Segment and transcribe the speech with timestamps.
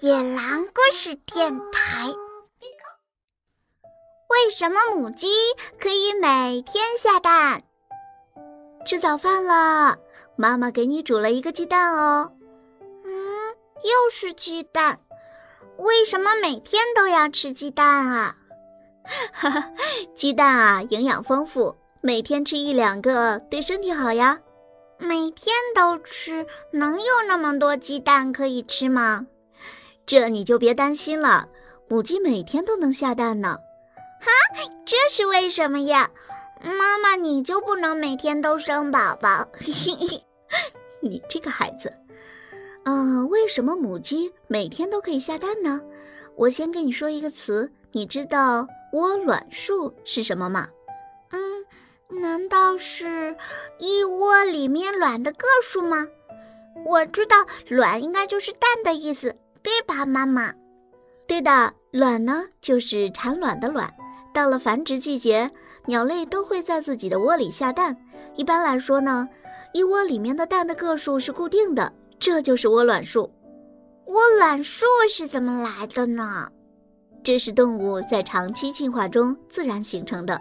[0.00, 2.08] 野狼故事电台。
[4.28, 5.28] 为什么母鸡
[5.78, 7.62] 可以每天下蛋？
[8.84, 9.98] 吃早饭了，
[10.36, 12.32] 妈妈给你煮了一个鸡蛋哦。
[13.04, 13.12] 嗯，
[13.82, 15.00] 又是鸡蛋。
[15.76, 18.36] 为什么每天都要吃鸡蛋啊？
[19.32, 19.72] 哈哈，
[20.16, 24.40] 鸡蛋啊，营养丰富，每天吃一两个对身体好呀。
[24.98, 29.26] 每天都吃，能有那么多鸡蛋可以吃吗？
[30.06, 31.48] 这你就别担心了，
[31.88, 33.58] 母鸡每天都能下蛋呢。
[34.20, 34.30] 哈，
[34.84, 36.10] 这是为什么呀？
[36.62, 39.48] 妈妈，你就不能每天都生宝宝？
[39.52, 40.24] 嘿嘿嘿
[41.00, 41.92] 你这个孩子，
[42.84, 45.80] 嗯，为什么母鸡每天都可以下蛋呢？
[46.36, 50.68] 我先跟你说一个词，你知道窝卵数是什么吗？
[51.30, 53.36] 嗯难道是
[53.78, 56.06] 一窝里面卵的个数吗？
[56.86, 57.36] 我知道
[57.68, 60.52] 卵应该就是蛋的意思，对吧，妈妈？
[61.26, 63.90] 对的，卵呢就是产卵的卵。
[64.34, 65.50] 到了繁殖季节，
[65.86, 67.96] 鸟类都会在自己的窝里下蛋。
[68.36, 69.26] 一般来说呢，
[69.72, 73.32] 一窝里面的蛋的个数是固定的，这就是窝卵数。
[74.06, 76.46] 窝卵数是怎么来的呢？
[77.22, 80.38] 这是动物在长期进化中自然形成的。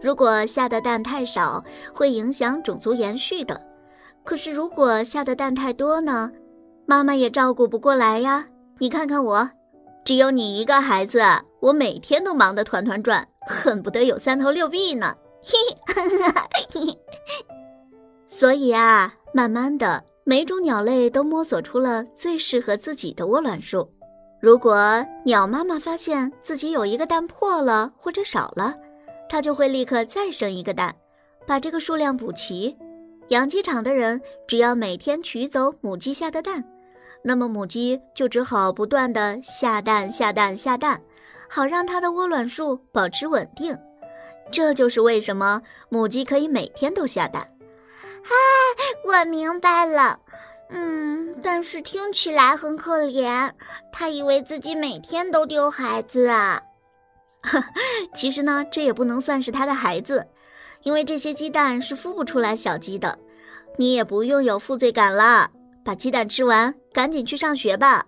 [0.00, 3.60] 如果下的蛋太少，会影响种族延续的。
[4.24, 6.32] 可是如果下的蛋太多呢？
[6.86, 8.46] 妈妈也照顾不过来呀。
[8.78, 9.50] 你看看我，
[10.04, 11.22] 只有你一个孩子，
[11.60, 15.14] 我每天都忙得团团转，恨不得有三头六臂呢。
[15.42, 15.56] 嘿
[16.72, 16.98] 嘿，
[18.26, 23.88] 所以啊，慢慢的，每种鸟类都摸索出了最适合自己的窝卵数。
[24.40, 28.74] 如果鸟妈妈发现自己有一个蛋破了或者少了，
[29.28, 30.96] 它就会立刻再生一个蛋，
[31.46, 32.76] 把这个数量补齐。
[33.28, 36.64] 养鸡场的人只要每天取走母鸡下的蛋，
[37.26, 41.00] 那么母鸡就只好不断的下蛋、下蛋、下蛋，
[41.48, 43.78] 好让它的窝卵数保持稳定。
[44.50, 47.42] 这就是为什么母鸡可以每天都下蛋。
[47.42, 48.30] 啊，
[49.06, 50.20] 我明白了。
[50.68, 53.52] 嗯，但是听起来很可怜，
[53.90, 56.60] 它以为自己每天都丢孩子啊。
[58.14, 60.26] 其实呢，这也不能算是他的孩子，
[60.82, 63.18] 因为这些鸡蛋是孵不出来小鸡的。
[63.76, 65.50] 你也不用有负罪感了，
[65.84, 68.06] 把鸡蛋吃完，赶紧去上学吧。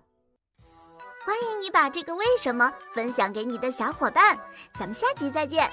[1.25, 4.39] 欢迎你把这个为什么分享给你的小伙伴，
[4.79, 5.71] 咱们下集再见。